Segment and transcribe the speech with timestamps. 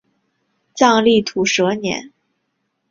[0.73, 2.11] 藏历土蛇年。